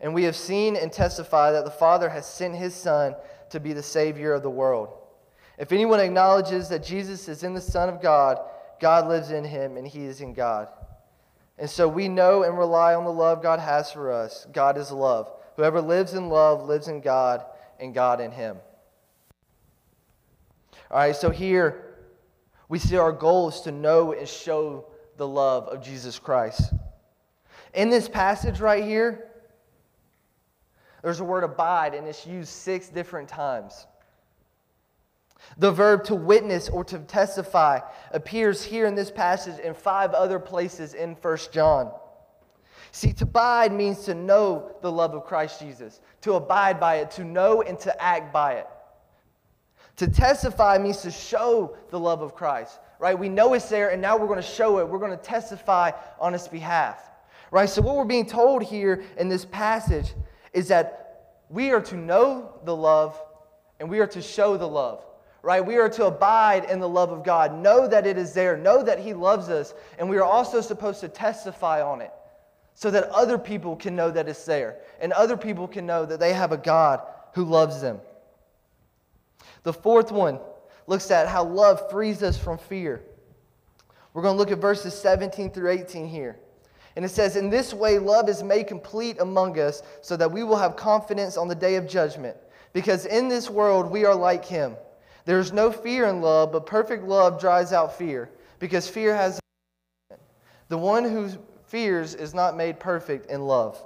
And 0.00 0.14
we 0.14 0.24
have 0.24 0.36
seen 0.36 0.76
and 0.76 0.92
testified 0.92 1.54
that 1.54 1.64
the 1.64 1.70
Father 1.70 2.08
has 2.08 2.26
sent 2.26 2.54
his 2.54 2.74
Son 2.74 3.14
to 3.50 3.60
be 3.60 3.72
the 3.72 3.82
Savior 3.82 4.32
of 4.32 4.42
the 4.42 4.50
world. 4.50 4.96
If 5.58 5.72
anyone 5.72 6.00
acknowledges 6.00 6.68
that 6.68 6.84
Jesus 6.84 7.28
is 7.28 7.42
in 7.42 7.54
the 7.54 7.60
Son 7.60 7.88
of 7.88 8.02
God, 8.02 8.38
God 8.80 9.08
lives 9.08 9.30
in 9.30 9.44
him 9.44 9.76
and 9.76 9.86
he 9.86 10.04
is 10.04 10.20
in 10.20 10.34
God. 10.34 10.68
And 11.58 11.70
so 11.70 11.88
we 11.88 12.08
know 12.08 12.42
and 12.42 12.58
rely 12.58 12.94
on 12.94 13.04
the 13.04 13.12
love 13.12 13.42
God 13.42 13.60
has 13.60 13.90
for 13.90 14.12
us. 14.12 14.46
God 14.52 14.76
is 14.76 14.92
love. 14.92 15.30
Whoever 15.56 15.80
lives 15.80 16.12
in 16.12 16.28
love 16.28 16.68
lives 16.68 16.88
in 16.88 17.00
God 17.00 17.44
and 17.80 17.94
God 17.94 18.20
in 18.20 18.30
him. 18.30 18.58
All 20.90 20.98
right, 20.98 21.16
so 21.16 21.30
here 21.30 21.94
we 22.68 22.78
see 22.78 22.96
our 22.96 23.12
goal 23.12 23.48
is 23.48 23.60
to 23.62 23.72
know 23.72 24.12
and 24.12 24.28
show 24.28 24.86
the 25.16 25.26
love 25.26 25.64
of 25.68 25.82
Jesus 25.82 26.18
Christ. 26.18 26.74
In 27.72 27.88
this 27.88 28.08
passage 28.08 28.60
right 28.60 28.84
here, 28.84 29.25
there's 31.02 31.20
a 31.20 31.24
word 31.24 31.44
abide, 31.44 31.94
and 31.94 32.06
it's 32.06 32.26
used 32.26 32.48
six 32.48 32.88
different 32.88 33.28
times. 33.28 33.86
The 35.58 35.70
verb 35.70 36.04
to 36.04 36.14
witness 36.14 36.68
or 36.68 36.84
to 36.84 36.98
testify 36.98 37.80
appears 38.10 38.62
here 38.62 38.86
in 38.86 38.94
this 38.94 39.10
passage 39.10 39.58
in 39.58 39.74
five 39.74 40.12
other 40.12 40.38
places 40.38 40.94
in 40.94 41.14
1 41.14 41.38
John. 41.52 41.92
See, 42.92 43.12
to 43.14 43.24
abide 43.24 43.72
means 43.72 44.04
to 44.04 44.14
know 44.14 44.74
the 44.80 44.90
love 44.90 45.14
of 45.14 45.24
Christ 45.24 45.60
Jesus, 45.60 46.00
to 46.22 46.34
abide 46.34 46.80
by 46.80 46.96
it, 46.96 47.10
to 47.12 47.24
know 47.24 47.62
and 47.62 47.78
to 47.80 48.02
act 48.02 48.32
by 48.32 48.54
it. 48.54 48.66
To 49.96 50.08
testify 50.08 50.78
means 50.78 51.02
to 51.02 51.10
show 51.10 51.76
the 51.90 51.98
love 51.98 52.22
of 52.22 52.34
Christ, 52.34 52.78
right? 52.98 53.18
We 53.18 53.28
know 53.28 53.54
it's 53.54 53.68
there, 53.68 53.90
and 53.90 54.00
now 54.00 54.16
we're 54.16 54.26
going 54.26 54.40
to 54.40 54.42
show 54.42 54.78
it. 54.78 54.88
We're 54.88 54.98
going 54.98 55.10
to 55.10 55.16
testify 55.16 55.92
on 56.20 56.34
its 56.34 56.48
behalf, 56.48 57.10
right? 57.50 57.68
So, 57.68 57.80
what 57.80 57.96
we're 57.96 58.04
being 58.04 58.26
told 58.26 58.62
here 58.62 59.02
in 59.16 59.28
this 59.28 59.46
passage 59.46 60.14
is 60.56 60.68
that 60.68 61.28
we 61.48 61.70
are 61.70 61.80
to 61.82 61.96
know 61.96 62.58
the 62.64 62.74
love 62.74 63.16
and 63.78 63.88
we 63.88 64.00
are 64.00 64.06
to 64.08 64.20
show 64.20 64.56
the 64.56 64.66
love 64.66 65.04
right? 65.42 65.64
We 65.64 65.76
are 65.76 65.88
to 65.90 66.06
abide 66.06 66.64
in 66.64 66.80
the 66.80 66.88
love 66.88 67.12
of 67.12 67.22
God, 67.22 67.56
know 67.56 67.86
that 67.86 68.04
it 68.04 68.18
is 68.18 68.34
there, 68.34 68.56
know 68.56 68.82
that 68.82 68.98
He 68.98 69.14
loves 69.14 69.48
us, 69.48 69.74
and 69.96 70.10
we 70.10 70.16
are 70.16 70.24
also 70.24 70.60
supposed 70.60 70.98
to 71.02 71.08
testify 71.08 71.80
on 71.80 72.00
it 72.00 72.10
so 72.74 72.90
that 72.90 73.04
other 73.10 73.38
people 73.38 73.76
can 73.76 73.94
know 73.94 74.10
that 74.10 74.28
it's 74.28 74.44
there 74.44 74.78
and 75.00 75.12
other 75.12 75.36
people 75.36 75.68
can 75.68 75.86
know 75.86 76.04
that 76.04 76.18
they 76.18 76.32
have 76.32 76.50
a 76.50 76.56
God 76.56 77.00
who 77.32 77.44
loves 77.44 77.80
them. 77.80 78.00
The 79.62 79.72
fourth 79.72 80.10
one 80.10 80.40
looks 80.88 81.12
at 81.12 81.28
how 81.28 81.44
love 81.44 81.90
frees 81.92 82.24
us 82.24 82.36
from 82.36 82.58
fear. 82.58 83.04
We're 84.14 84.22
going 84.22 84.34
to 84.34 84.38
look 84.38 84.50
at 84.50 84.58
verses 84.58 84.94
17 84.94 85.50
through 85.50 85.70
18 85.70 86.08
here. 86.08 86.40
And 86.96 87.04
it 87.04 87.10
says, 87.10 87.36
In 87.36 87.50
this 87.50 87.74
way, 87.74 87.98
love 87.98 88.28
is 88.28 88.42
made 88.42 88.66
complete 88.66 89.20
among 89.20 89.58
us, 89.60 89.82
so 90.00 90.16
that 90.16 90.32
we 90.32 90.42
will 90.42 90.56
have 90.56 90.76
confidence 90.76 91.36
on 91.36 91.46
the 91.46 91.54
day 91.54 91.76
of 91.76 91.86
judgment. 91.86 92.36
Because 92.72 93.06
in 93.06 93.28
this 93.28 93.48
world, 93.48 93.90
we 93.90 94.04
are 94.04 94.14
like 94.14 94.44
him. 94.44 94.76
There 95.26 95.38
is 95.38 95.52
no 95.52 95.70
fear 95.70 96.06
in 96.06 96.20
love, 96.20 96.52
but 96.52 96.66
perfect 96.66 97.04
love 97.04 97.38
drives 97.40 97.72
out 97.72 97.96
fear, 97.96 98.30
because 98.58 98.88
fear 98.88 99.14
has. 99.14 99.38
The 100.68 100.78
one 100.78 101.04
who 101.04 101.30
fears 101.66 102.14
is 102.14 102.34
not 102.34 102.56
made 102.56 102.80
perfect 102.80 103.30
in 103.30 103.42
love. 103.42 103.80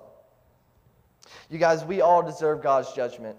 You 1.51 1.59
guys, 1.59 1.85
we 1.85 2.01
all 2.01 2.23
deserve 2.23 2.63
God's 2.63 2.93
judgment, 2.93 3.37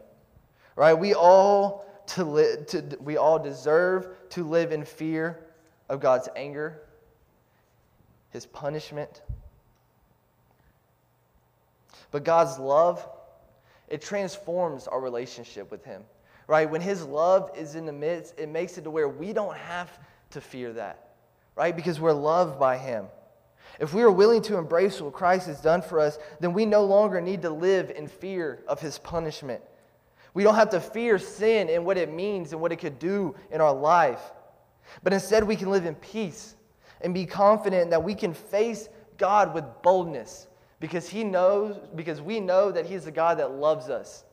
right? 0.75 0.93
We 0.93 1.13
all 1.13 1.85
to, 2.07 2.23
li- 2.25 2.57
to 2.67 2.97
we 2.99 3.17
all 3.17 3.39
deserve 3.39 4.09
to 4.31 4.43
live 4.43 4.71
in 4.71 4.83
fear 4.83 5.39
of 5.89 5.99
God's 5.99 6.27
anger, 6.35 6.81
His 8.31 8.45
punishment. 8.45 9.21
But 12.11 12.23
God's 12.23 12.59
love, 12.59 13.07
it 13.87 14.01
transforms 14.01 14.87
our 14.87 15.01
relationship 15.01 15.71
with 15.71 15.83
Him 15.83 16.03
right? 16.51 16.69
When 16.69 16.81
His 16.81 17.05
love 17.05 17.49
is 17.55 17.75
in 17.75 17.85
the 17.85 17.93
midst, 17.93 18.37
it 18.37 18.49
makes 18.49 18.77
it 18.77 18.83
to 18.83 18.91
where 18.91 19.07
we 19.07 19.31
don't 19.31 19.55
have 19.55 19.89
to 20.31 20.41
fear 20.41 20.73
that, 20.73 21.11
right? 21.55 21.73
Because 21.73 21.97
we're 21.97 22.11
loved 22.11 22.59
by 22.59 22.77
Him. 22.77 23.05
If 23.79 23.93
we 23.93 24.01
are 24.01 24.11
willing 24.11 24.41
to 24.43 24.57
embrace 24.57 24.99
what 24.99 25.13
Christ 25.13 25.47
has 25.47 25.61
done 25.61 25.81
for 25.81 26.01
us, 26.01 26.19
then 26.41 26.51
we 26.51 26.65
no 26.65 26.83
longer 26.83 27.21
need 27.21 27.41
to 27.43 27.49
live 27.49 27.89
in 27.91 28.05
fear 28.05 28.59
of 28.67 28.81
His 28.81 28.97
punishment. 28.97 29.61
We 30.33 30.43
don't 30.43 30.55
have 30.55 30.71
to 30.71 30.81
fear 30.81 31.17
sin 31.17 31.69
and 31.69 31.85
what 31.85 31.97
it 31.97 32.11
means 32.11 32.51
and 32.51 32.61
what 32.61 32.73
it 32.73 32.79
could 32.79 32.99
do 32.99 33.33
in 33.49 33.61
our 33.61 33.73
life. 33.73 34.21
But 35.03 35.13
instead, 35.13 35.45
we 35.45 35.55
can 35.55 35.71
live 35.71 35.85
in 35.85 35.95
peace 35.95 36.55
and 36.99 37.13
be 37.13 37.25
confident 37.25 37.91
that 37.91 38.03
we 38.03 38.13
can 38.13 38.33
face 38.33 38.89
God 39.17 39.53
with 39.53 39.63
boldness 39.83 40.47
because 40.81 41.07
He 41.07 41.23
knows, 41.23 41.77
because 41.95 42.21
we 42.21 42.41
know 42.41 42.69
that 42.73 42.85
He's 42.85 43.07
a 43.07 43.11
God 43.11 43.39
that 43.39 43.51
loves 43.51 43.89
us 43.89 44.25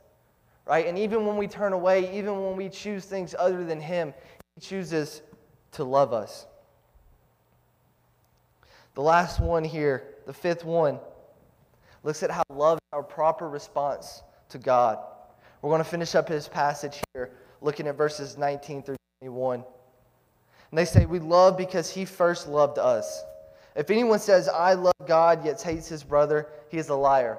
right? 0.69 0.87
And 0.87 0.99
even 0.99 1.27
when 1.27 1.37
we 1.37 1.49
turn 1.49 1.73
away, 1.73 2.17
even 2.17 2.45
when 2.45 2.55
we 2.55 2.69
choose 2.69 3.07
things 3.07 3.35
other 3.37 3.65
than 3.65 3.81
Him, 3.81 4.13
He 4.55 4.61
chooses 4.61 5.23
to 5.73 5.83
love 5.83 6.13
us. 6.13 6.47
The 8.95 9.03
last 9.03 9.41
one 9.41 9.65
here, 9.65 10.15
the 10.27 10.33
fifth 10.33 10.65
one, 10.65 10.99
looks 12.03 12.23
at 12.23 12.31
how 12.31 12.43
love 12.51 12.77
is 12.79 12.89
our 12.93 13.03
proper 13.03 13.49
response 13.49 14.23
to 14.51 14.59
God. 14.59 14.99
We're 15.63 15.71
going 15.71 15.83
to 15.83 15.89
finish 15.89 16.15
up 16.15 16.29
his 16.29 16.49
passage 16.49 17.01
here, 17.15 17.31
looking 17.61 17.87
at 17.87 17.97
verses 17.97 18.37
19 18.37 18.83
through 18.83 18.97
21. 19.21 19.65
And 20.71 20.79
they 20.79 20.85
say, 20.85 21.07
We 21.07 21.19
love 21.19 21.57
because 21.57 21.91
he 21.91 22.05
first 22.05 22.47
loved 22.47 22.79
us. 22.79 23.25
If 23.75 23.91
anyone 23.91 24.19
says, 24.19 24.49
I 24.49 24.75
love 24.75 24.93
God, 25.09 25.45
yet 25.45 25.61
hates 25.61 25.89
his 25.89 26.05
brother, 26.05 26.47
he 26.69 26.79
is 26.79 26.89
a 26.89 26.95
liar. 26.95 27.39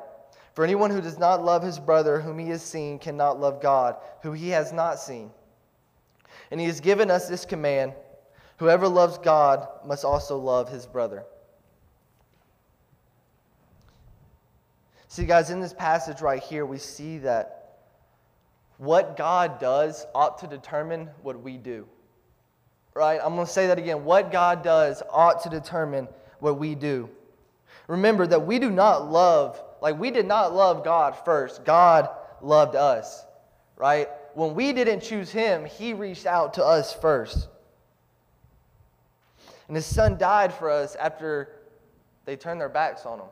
For 0.53 0.65
anyone 0.65 0.91
who 0.91 0.99
does 0.99 1.17
not 1.17 1.45
love 1.45 1.63
his 1.63 1.79
brother 1.79 2.19
whom 2.19 2.37
he 2.37 2.49
has 2.49 2.61
seen 2.61 2.99
cannot 2.99 3.39
love 3.39 3.61
God, 3.61 3.95
who 4.21 4.33
he 4.33 4.49
has 4.49 4.73
not 4.73 4.99
seen. 4.99 5.31
And 6.51 6.59
he 6.59 6.65
has 6.65 6.81
given 6.81 7.09
us 7.09 7.29
this 7.29 7.45
command 7.45 7.93
whoever 8.57 8.89
loves 8.89 9.17
God 9.19 9.65
must 9.85 10.03
also 10.03 10.37
love 10.37 10.69
his 10.69 10.85
brother. 10.85 11.23
See, 15.07 15.25
guys, 15.25 15.49
in 15.49 15.61
this 15.61 15.73
passage 15.73 16.21
right 16.21 16.43
here, 16.43 16.65
we 16.65 16.77
see 16.77 17.19
that 17.19 17.59
what 18.77 19.15
God 19.15 19.59
does 19.59 20.05
ought 20.13 20.39
to 20.39 20.47
determine 20.47 21.09
what 21.21 21.41
we 21.41 21.57
do. 21.57 21.87
Right? 22.93 23.19
I'm 23.23 23.35
going 23.35 23.45
to 23.45 23.51
say 23.51 23.67
that 23.67 23.79
again. 23.79 24.03
What 24.03 24.31
God 24.31 24.61
does 24.61 25.01
ought 25.09 25.43
to 25.43 25.49
determine 25.49 26.07
what 26.39 26.59
we 26.59 26.75
do. 26.75 27.09
Remember 27.89 28.27
that 28.27 28.45
we 28.45 28.59
do 28.59 28.69
not 28.69 29.09
love 29.09 29.59
like 29.81 29.97
we 29.97 30.11
did 30.11 30.27
not 30.27 30.53
love 30.53 30.83
God 30.83 31.17
first. 31.25 31.65
God 31.65 32.07
loved 32.39 32.75
us, 32.75 33.25
right? 33.77 34.07
When 34.35 34.53
we 34.53 34.73
didn't 34.73 35.01
choose 35.01 35.31
him, 35.31 35.65
he 35.65 35.93
reached 35.93 36.27
out 36.27 36.53
to 36.53 36.63
us 36.63 36.93
first. 36.93 37.47
And 39.67 39.75
his 39.75 39.87
son 39.87 40.19
died 40.19 40.53
for 40.53 40.69
us 40.69 40.95
after 40.97 41.49
they 42.25 42.35
turned 42.35 42.61
their 42.61 42.69
backs 42.69 43.07
on 43.07 43.19
him. 43.19 43.27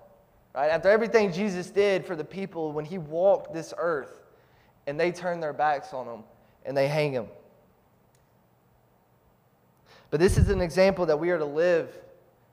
Right? 0.55 0.71
After 0.71 0.89
everything 0.89 1.31
Jesus 1.31 1.69
did 1.69 2.03
for 2.03 2.15
the 2.15 2.25
people 2.25 2.71
when 2.71 2.85
he 2.85 2.97
walked 2.97 3.53
this 3.53 3.75
earth 3.77 4.23
and 4.87 4.99
they 4.99 5.11
turned 5.11 5.43
their 5.43 5.53
backs 5.53 5.93
on 5.93 6.07
him 6.07 6.23
and 6.65 6.75
they 6.75 6.87
hang 6.87 7.11
him. 7.11 7.27
But 10.09 10.19
this 10.19 10.35
is 10.35 10.49
an 10.49 10.61
example 10.61 11.05
that 11.05 11.19
we 11.19 11.29
are 11.29 11.37
to 11.37 11.45
live 11.45 11.91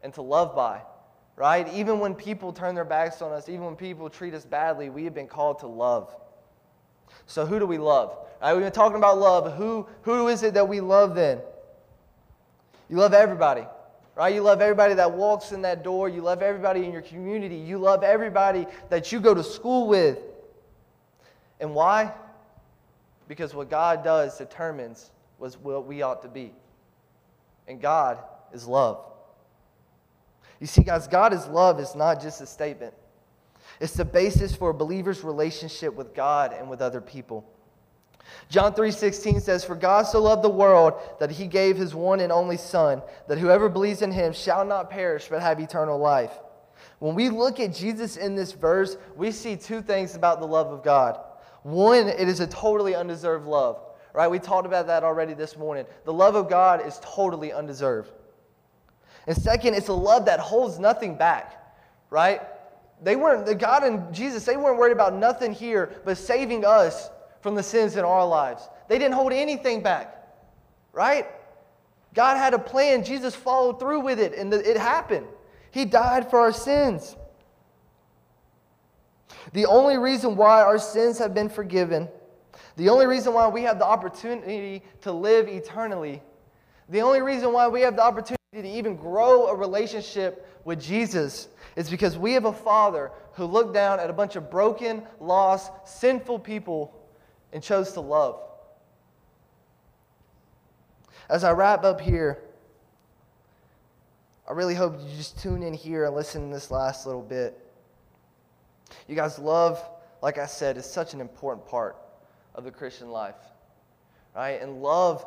and 0.02 0.12
to 0.14 0.22
love 0.22 0.54
by 0.54 0.82
right? 1.36 1.68
Even 1.74 1.98
when 1.98 2.14
people 2.14 2.52
turn 2.52 2.74
their 2.74 2.84
backs 2.84 3.22
on 3.22 3.32
us, 3.32 3.48
even 3.48 3.64
when 3.64 3.76
people 3.76 4.08
treat 4.08 4.34
us 4.34 4.44
badly, 4.44 4.90
we 4.90 5.04
have 5.04 5.14
been 5.14 5.26
called 5.26 5.58
to 5.60 5.66
love. 5.66 6.14
So, 7.26 7.46
who 7.46 7.58
do 7.58 7.66
we 7.66 7.78
love? 7.78 8.16
Right, 8.42 8.52
we've 8.52 8.62
been 8.62 8.72
talking 8.72 8.98
about 8.98 9.18
love. 9.18 9.56
Who, 9.56 9.86
who 10.02 10.28
is 10.28 10.42
it 10.42 10.54
that 10.54 10.68
we 10.68 10.80
love 10.80 11.14
then? 11.14 11.40
You 12.90 12.96
love 12.96 13.14
everybody, 13.14 13.64
right? 14.14 14.34
You 14.34 14.42
love 14.42 14.60
everybody 14.60 14.94
that 14.94 15.12
walks 15.12 15.52
in 15.52 15.62
that 15.62 15.82
door. 15.82 16.08
You 16.08 16.20
love 16.20 16.42
everybody 16.42 16.84
in 16.84 16.92
your 16.92 17.02
community. 17.02 17.56
You 17.56 17.78
love 17.78 18.02
everybody 18.02 18.66
that 18.90 19.10
you 19.10 19.20
go 19.20 19.32
to 19.32 19.42
school 19.42 19.88
with. 19.88 20.18
And 21.60 21.74
why? 21.74 22.12
Because 23.26 23.54
what 23.54 23.70
God 23.70 24.04
does 24.04 24.36
determines 24.36 25.10
was 25.38 25.56
what 25.56 25.86
we 25.86 26.02
ought 26.02 26.20
to 26.22 26.28
be. 26.28 26.52
And 27.66 27.80
God 27.80 28.18
is 28.52 28.66
love. 28.66 29.02
You 30.60 30.66
see, 30.66 30.82
guys, 30.82 31.08
God 31.08 31.32
is 31.32 31.46
love 31.46 31.80
is 31.80 31.94
not 31.94 32.20
just 32.20 32.40
a 32.40 32.46
statement. 32.46 32.94
It's 33.80 33.94
the 33.94 34.04
basis 34.04 34.54
for 34.54 34.70
a 34.70 34.74
believer's 34.74 35.24
relationship 35.24 35.94
with 35.94 36.14
God 36.14 36.52
and 36.52 36.70
with 36.70 36.80
other 36.80 37.00
people. 37.00 37.44
John 38.48 38.72
3:16 38.72 39.40
says, 39.40 39.64
"For 39.64 39.74
God 39.74 40.06
so 40.06 40.22
loved 40.22 40.42
the 40.42 40.48
world 40.48 40.94
that 41.18 41.30
he 41.30 41.46
gave 41.46 41.76
his 41.76 41.94
one 41.94 42.20
and 42.20 42.32
only 42.32 42.56
son, 42.56 43.02
that 43.26 43.38
whoever 43.38 43.68
believes 43.68 44.00
in 44.00 44.12
him 44.12 44.32
shall 44.32 44.64
not 44.64 44.90
perish 44.90 45.28
but 45.28 45.42
have 45.42 45.60
eternal 45.60 45.98
life." 45.98 46.38
When 47.00 47.14
we 47.14 47.28
look 47.28 47.60
at 47.60 47.72
Jesus 47.72 48.16
in 48.16 48.34
this 48.34 48.52
verse, 48.52 48.96
we 49.16 49.30
see 49.30 49.56
two 49.56 49.82
things 49.82 50.14
about 50.14 50.40
the 50.40 50.46
love 50.46 50.68
of 50.68 50.82
God. 50.82 51.18
One, 51.62 52.08
it 52.08 52.28
is 52.28 52.40
a 52.40 52.46
totally 52.46 52.94
undeserved 52.94 53.46
love. 53.46 53.80
Right? 54.12 54.30
We 54.30 54.38
talked 54.38 54.66
about 54.66 54.86
that 54.86 55.02
already 55.02 55.34
this 55.34 55.56
morning. 55.56 55.86
The 56.04 56.12
love 56.12 56.36
of 56.36 56.48
God 56.48 56.86
is 56.86 57.00
totally 57.02 57.52
undeserved. 57.52 58.12
And 59.26 59.36
second, 59.36 59.74
it's 59.74 59.88
a 59.88 59.94
love 59.94 60.26
that 60.26 60.40
holds 60.40 60.78
nothing 60.78 61.16
back, 61.16 61.74
right? 62.10 62.42
They 63.02 63.16
weren't, 63.16 63.46
the 63.46 63.54
God 63.54 63.84
and 63.84 64.14
Jesus, 64.14 64.44
they 64.44 64.56
weren't 64.56 64.78
worried 64.78 64.92
about 64.92 65.14
nothing 65.14 65.52
here 65.52 66.00
but 66.04 66.18
saving 66.18 66.64
us 66.64 67.10
from 67.40 67.54
the 67.54 67.62
sins 67.62 67.96
in 67.96 68.04
our 68.04 68.26
lives. 68.26 68.68
They 68.88 68.98
didn't 68.98 69.14
hold 69.14 69.32
anything 69.32 69.82
back, 69.82 70.26
right? 70.92 71.26
God 72.14 72.36
had 72.36 72.54
a 72.54 72.58
plan. 72.58 73.04
Jesus 73.04 73.34
followed 73.34 73.80
through 73.80 74.00
with 74.00 74.20
it, 74.20 74.34
and 74.34 74.52
it 74.52 74.76
happened. 74.76 75.26
He 75.70 75.84
died 75.84 76.30
for 76.30 76.38
our 76.38 76.52
sins. 76.52 77.16
The 79.52 79.66
only 79.66 79.98
reason 79.98 80.36
why 80.36 80.62
our 80.62 80.78
sins 80.78 81.18
have 81.18 81.34
been 81.34 81.48
forgiven, 81.48 82.08
the 82.76 82.88
only 82.88 83.06
reason 83.06 83.34
why 83.34 83.48
we 83.48 83.62
have 83.62 83.78
the 83.78 83.84
opportunity 83.84 84.82
to 85.02 85.12
live 85.12 85.48
eternally, 85.48 86.22
the 86.88 87.02
only 87.02 87.20
reason 87.20 87.52
why 87.52 87.68
we 87.68 87.80
have 87.80 87.96
the 87.96 88.02
opportunity 88.02 88.36
to 88.62 88.68
even 88.68 88.96
grow 88.96 89.48
a 89.48 89.54
relationship 89.54 90.46
with 90.64 90.80
Jesus 90.80 91.48
is 91.76 91.90
because 91.90 92.16
we 92.16 92.32
have 92.32 92.44
a 92.44 92.52
Father 92.52 93.10
who 93.34 93.44
looked 93.44 93.74
down 93.74 94.00
at 94.00 94.10
a 94.10 94.12
bunch 94.12 94.36
of 94.36 94.50
broken, 94.50 95.02
lost, 95.20 95.72
sinful 95.84 96.38
people 96.38 96.94
and 97.52 97.62
chose 97.62 97.92
to 97.92 98.00
love. 98.00 98.40
As 101.28 101.42
I 101.42 101.52
wrap 101.52 101.84
up 101.84 102.00
here, 102.00 102.42
I 104.48 104.52
really 104.52 104.74
hope 104.74 105.00
you 105.00 105.16
just 105.16 105.38
tune 105.38 105.62
in 105.62 105.72
here 105.72 106.04
and 106.04 106.14
listen 106.14 106.48
to 106.48 106.54
this 106.54 106.70
last 106.70 107.06
little 107.06 107.22
bit. 107.22 107.58
You 109.08 109.14
guys, 109.14 109.38
love, 109.38 109.82
like 110.22 110.38
I 110.38 110.46
said, 110.46 110.76
is 110.76 110.84
such 110.84 111.14
an 111.14 111.20
important 111.20 111.66
part 111.66 111.96
of 112.54 112.64
the 112.64 112.70
Christian 112.70 113.10
life. 113.10 113.36
Right? 114.36 114.60
And 114.60 114.82
love, 114.82 115.24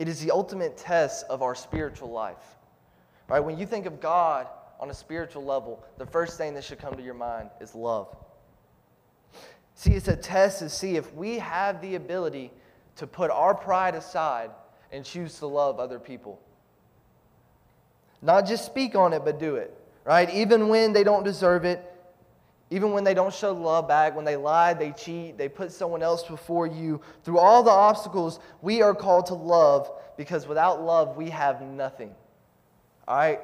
it 0.00 0.08
is 0.08 0.20
the 0.20 0.30
ultimate 0.30 0.78
test 0.78 1.26
of 1.28 1.42
our 1.42 1.54
spiritual 1.54 2.10
life. 2.10 2.56
Right? 3.28 3.38
When 3.38 3.58
you 3.58 3.66
think 3.66 3.84
of 3.84 4.00
God 4.00 4.48
on 4.80 4.88
a 4.88 4.94
spiritual 4.94 5.44
level, 5.44 5.84
the 5.98 6.06
first 6.06 6.38
thing 6.38 6.54
that 6.54 6.64
should 6.64 6.78
come 6.78 6.96
to 6.96 7.02
your 7.02 7.14
mind 7.14 7.50
is 7.60 7.74
love. 7.74 8.08
See, 9.74 9.92
it's 9.92 10.08
a 10.08 10.16
test 10.16 10.60
to 10.60 10.70
see 10.70 10.96
if 10.96 11.14
we 11.14 11.38
have 11.38 11.82
the 11.82 11.96
ability 11.96 12.50
to 12.96 13.06
put 13.06 13.30
our 13.30 13.54
pride 13.54 13.94
aside 13.94 14.50
and 14.90 15.04
choose 15.04 15.38
to 15.40 15.46
love 15.46 15.78
other 15.78 15.98
people. 15.98 16.40
Not 18.22 18.46
just 18.46 18.64
speak 18.64 18.94
on 18.94 19.12
it, 19.12 19.22
but 19.22 19.38
do 19.38 19.56
it, 19.56 19.76
right? 20.04 20.32
Even 20.32 20.68
when 20.68 20.94
they 20.94 21.04
don't 21.04 21.24
deserve 21.24 21.66
it, 21.66 21.89
even 22.70 22.92
when 22.92 23.02
they 23.02 23.14
don't 23.14 23.34
show 23.34 23.52
love 23.52 23.88
back, 23.88 24.14
when 24.14 24.24
they 24.24 24.36
lie, 24.36 24.74
they 24.74 24.92
cheat, 24.92 25.36
they 25.36 25.48
put 25.48 25.72
someone 25.72 26.02
else 26.02 26.22
before 26.22 26.68
you. 26.68 27.00
Through 27.24 27.38
all 27.38 27.64
the 27.64 27.70
obstacles, 27.70 28.38
we 28.62 28.80
are 28.80 28.94
called 28.94 29.26
to 29.26 29.34
love 29.34 29.90
because 30.16 30.46
without 30.46 30.80
love, 30.80 31.16
we 31.16 31.30
have 31.30 31.62
nothing. 31.62 32.14
All 33.08 33.16
right? 33.16 33.40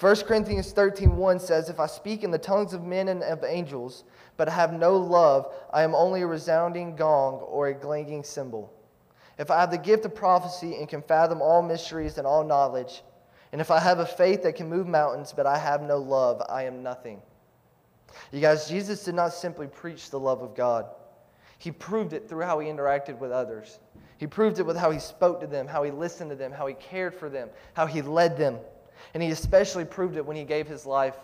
1 0.00 0.16
Corinthians 0.22 0.72
13 0.72 1.14
1 1.14 1.38
says, 1.38 1.68
If 1.68 1.78
I 1.78 1.86
speak 1.86 2.24
in 2.24 2.30
the 2.30 2.38
tongues 2.38 2.72
of 2.72 2.84
men 2.84 3.08
and 3.08 3.22
of 3.22 3.44
angels, 3.44 4.04
but 4.38 4.48
I 4.48 4.52
have 4.52 4.72
no 4.72 4.96
love, 4.96 5.52
I 5.72 5.82
am 5.82 5.94
only 5.94 6.22
a 6.22 6.26
resounding 6.26 6.96
gong 6.96 7.34
or 7.34 7.68
a 7.68 7.74
clanging 7.74 8.24
cymbal. 8.24 8.72
If 9.38 9.50
I 9.50 9.60
have 9.60 9.70
the 9.70 9.78
gift 9.78 10.06
of 10.06 10.14
prophecy 10.14 10.76
and 10.76 10.88
can 10.88 11.02
fathom 11.02 11.42
all 11.42 11.60
mysteries 11.62 12.16
and 12.16 12.26
all 12.26 12.44
knowledge, 12.44 13.02
and 13.52 13.60
if 13.60 13.70
I 13.70 13.78
have 13.78 13.98
a 13.98 14.06
faith 14.06 14.42
that 14.44 14.56
can 14.56 14.70
move 14.70 14.86
mountains, 14.86 15.34
but 15.36 15.46
I 15.46 15.58
have 15.58 15.82
no 15.82 15.98
love, 15.98 16.42
I 16.48 16.64
am 16.64 16.82
nothing. 16.82 17.20
You 18.30 18.40
guys, 18.40 18.68
Jesus 18.68 19.04
did 19.04 19.14
not 19.14 19.32
simply 19.32 19.66
preach 19.66 20.10
the 20.10 20.18
love 20.18 20.42
of 20.42 20.54
God, 20.54 20.86
He 21.58 21.70
proved 21.70 22.12
it 22.12 22.28
through 22.28 22.44
how 22.44 22.58
He 22.58 22.68
interacted 22.68 23.18
with 23.18 23.32
others. 23.32 23.78
He 24.18 24.26
proved 24.26 24.60
it 24.60 24.66
with 24.66 24.76
how 24.76 24.90
He 24.90 25.00
spoke 25.00 25.40
to 25.40 25.46
them, 25.46 25.66
how 25.66 25.82
He 25.82 25.90
listened 25.90 26.30
to 26.30 26.36
them, 26.36 26.52
how 26.52 26.66
He 26.66 26.74
cared 26.74 27.14
for 27.14 27.28
them, 27.28 27.48
how 27.74 27.86
He 27.86 28.02
led 28.02 28.36
them. 28.36 28.58
And 29.14 29.22
He 29.22 29.30
especially 29.30 29.84
proved 29.84 30.16
it 30.16 30.24
when 30.24 30.36
He 30.36 30.44
gave 30.44 30.68
His 30.68 30.86
life 30.86 31.16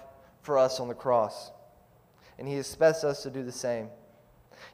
for 0.42 0.58
us 0.58 0.80
on 0.80 0.88
the 0.88 0.94
cross. 0.94 1.50
And 2.38 2.48
He 2.48 2.56
expects 2.56 3.04
us 3.04 3.22
to 3.22 3.30
do 3.30 3.42
the 3.44 3.52
same. 3.52 3.88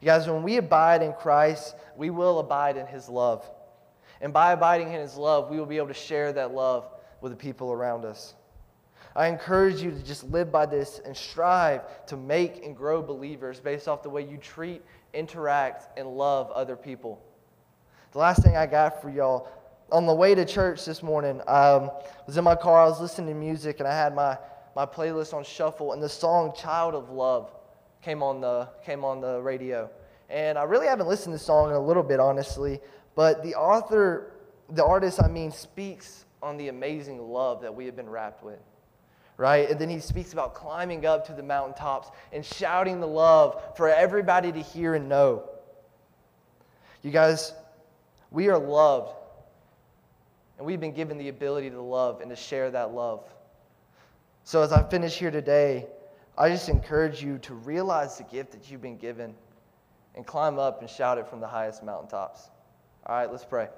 You 0.01 0.07
guys, 0.07 0.27
when 0.27 0.43
we 0.43 0.57
abide 0.57 1.03
in 1.03 1.13
Christ, 1.13 1.77
we 1.97 2.11
will 2.11 2.39
abide 2.39 2.77
in 2.77 2.87
His 2.87 3.09
love. 3.09 3.49
And 4.21 4.33
by 4.33 4.53
abiding 4.53 4.89
in 4.89 5.01
His 5.01 5.17
love, 5.17 5.51
we 5.51 5.59
will 5.59 5.67
be 5.67 5.77
able 5.77 5.89
to 5.89 5.95
share 5.95 6.33
that 6.33 6.55
love 6.55 6.89
with 7.21 7.33
the 7.33 7.37
people 7.37 7.73
around 7.73 8.05
us. 8.05 8.35
I 9.17 9.29
encourage 9.29 9.81
you 9.81 9.93
to 9.93 10.03
just 10.03 10.25
live 10.25 10.51
by 10.51 10.67
this 10.67 11.01
and 11.05 11.17
strive 11.17 12.07
to 12.07 12.17
make 12.17 12.65
and 12.65 12.77
grow 12.77 13.01
believers 13.01 13.61
based 13.61 13.87
off 13.87 14.03
the 14.03 14.11
way 14.11 14.23
you 14.23 14.39
treat, 14.39 14.83
interact, 15.13 15.97
and 15.97 16.09
love 16.17 16.51
other 16.51 16.75
people. 16.75 17.23
The 18.11 18.19
last 18.19 18.43
thing 18.43 18.57
I 18.57 18.67
got 18.67 19.01
for 19.01 19.11
y'all 19.11 19.49
on 19.93 20.07
the 20.07 20.15
way 20.15 20.35
to 20.35 20.45
church 20.45 20.85
this 20.85 21.01
morning, 21.01 21.41
I 21.47 21.71
um, 21.71 21.91
was 22.27 22.37
in 22.37 22.43
my 22.43 22.57
car, 22.57 22.83
I 22.83 22.87
was 22.87 23.01
listening 23.01 23.29
to 23.29 23.35
music, 23.35 23.79
and 23.79 23.87
I 23.87 23.95
had 23.95 24.17
my, 24.17 24.37
my 24.75 24.85
playlist 24.85 25.33
on 25.33 25.45
shuffle, 25.45 25.93
and 25.93 26.03
the 26.03 26.09
song 26.09 26.53
Child 26.57 26.95
of 26.95 27.11
Love 27.11 27.53
came 28.03 28.21
on 28.21 28.41
the, 28.41 28.69
came 28.85 29.05
on 29.05 29.21
the 29.21 29.41
radio. 29.41 29.89
And 30.29 30.59
I 30.59 30.65
really 30.65 30.89
haven't 30.89 31.07
listened 31.07 31.35
to 31.35 31.39
the 31.39 31.45
song 31.45 31.71
in 31.71 31.77
a 31.77 31.81
little 31.81 32.03
bit, 32.03 32.19
honestly, 32.19 32.81
but 33.15 33.45
the 33.45 33.55
author, 33.55 34.33
the 34.71 34.85
artist, 34.85 35.23
I 35.23 35.29
mean, 35.29 35.53
speaks 35.53 36.25
on 36.43 36.57
the 36.57 36.67
amazing 36.67 37.21
love 37.21 37.63
that 37.63 37.73
we 37.73 37.87
have 37.87 37.95
been 37.95 38.11
wrapped 38.11 38.43
with 38.43 38.59
right? 39.37 39.69
And 39.71 39.79
then 39.79 39.89
he 39.89 39.99
speaks 39.99 40.33
about 40.33 40.55
climbing 40.55 41.07
up 41.07 41.27
to 41.27 41.33
the 41.33 41.43
mountaintops 41.43 42.11
and 42.33 42.45
shouting 42.45 43.01
the 43.01 43.07
love 43.07 43.61
for 43.77 43.89
everybody 43.89 44.53
to 44.53 44.61
hear 44.61 44.95
and 44.95 45.09
know. 45.09 45.49
You 47.03 47.11
guys, 47.11 47.53
we 48.31 48.49
are 48.49 48.59
loved. 48.59 49.15
And 50.57 50.67
we've 50.67 50.81
been 50.81 50.95
given 50.95 51.19
the 51.19 51.29
ability 51.29 51.71
to 51.71 51.81
love 51.81 52.21
and 52.21 52.31
to 52.31 52.37
share 52.37 52.71
that 52.71 52.95
love. 52.95 53.25
So 54.45 54.63
as 54.63 54.73
I 54.73 54.83
finish 54.89 55.19
here 55.19 55.31
today, 55.31 55.87
I 56.39 56.49
just 56.49 56.69
encourage 56.69 57.23
you 57.23 57.39
to 57.39 57.55
realize 57.55 58.19
the 58.19 58.25
gift 58.25 58.53
that 58.53 58.71
you've 58.71 58.83
been 58.83 58.97
given 58.97 59.35
and 60.15 60.27
climb 60.27 60.59
up 60.59 60.81
and 60.81 60.89
shout 60.89 61.19
it 61.19 61.27
from 61.27 61.41
the 61.41 61.47
highest 61.47 61.83
mountaintops. 61.83 62.51
All 63.07 63.17
right, 63.17 63.31
let's 63.31 63.45
pray. 63.45 63.69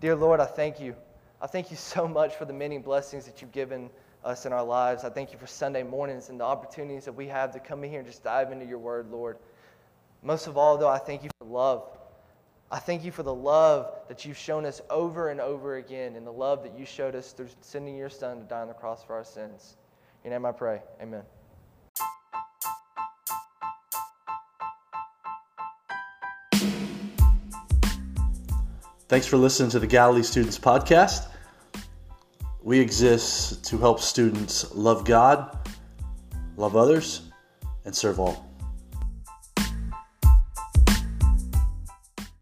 Dear 0.00 0.14
Lord, 0.14 0.40
I 0.40 0.46
thank 0.46 0.78
you. 0.78 0.94
I 1.40 1.46
thank 1.46 1.70
you 1.70 1.76
so 1.76 2.06
much 2.06 2.34
for 2.34 2.44
the 2.44 2.52
many 2.52 2.78
blessings 2.78 3.24
that 3.26 3.40
you've 3.40 3.52
given 3.52 3.90
us 4.26 4.44
in 4.44 4.52
our 4.52 4.64
lives. 4.64 5.04
I 5.04 5.08
thank 5.08 5.32
you 5.32 5.38
for 5.38 5.46
Sunday 5.46 5.84
mornings 5.84 6.28
and 6.28 6.40
the 6.40 6.44
opportunities 6.44 7.04
that 7.04 7.12
we 7.12 7.28
have 7.28 7.52
to 7.52 7.60
come 7.60 7.84
in 7.84 7.90
here 7.90 8.00
and 8.00 8.08
just 8.08 8.24
dive 8.24 8.50
into 8.50 8.66
your 8.66 8.78
word, 8.78 9.10
Lord. 9.10 9.38
Most 10.22 10.48
of 10.48 10.56
all, 10.56 10.76
though, 10.76 10.88
I 10.88 10.98
thank 10.98 11.22
you 11.22 11.30
for 11.38 11.46
love. 11.46 11.84
I 12.70 12.80
thank 12.80 13.04
you 13.04 13.12
for 13.12 13.22
the 13.22 13.32
love 13.32 13.94
that 14.08 14.24
you've 14.24 14.36
shown 14.36 14.66
us 14.66 14.82
over 14.90 15.28
and 15.28 15.40
over 15.40 15.76
again 15.76 16.16
and 16.16 16.26
the 16.26 16.32
love 16.32 16.64
that 16.64 16.76
you 16.76 16.84
showed 16.84 17.14
us 17.14 17.30
through 17.30 17.48
sending 17.60 17.96
your 17.96 18.10
son 18.10 18.40
to 18.40 18.44
die 18.44 18.62
on 18.62 18.68
the 18.68 18.74
cross 18.74 19.04
for 19.04 19.14
our 19.14 19.24
sins. 19.24 19.76
In 20.24 20.32
your 20.32 20.40
name 20.40 20.46
I 20.46 20.52
pray. 20.52 20.82
Amen. 21.00 21.22
Thanks 29.08 29.28
for 29.28 29.36
listening 29.36 29.70
to 29.70 29.78
the 29.78 29.86
Galilee 29.86 30.24
Students 30.24 30.58
Podcast. 30.58 31.28
We 32.66 32.80
exist 32.80 33.64
to 33.66 33.78
help 33.78 34.00
students 34.00 34.74
love 34.74 35.04
God, 35.04 35.56
love 36.56 36.74
others, 36.74 37.30
and 37.84 37.94
serve 37.94 38.18
all. 38.18 38.55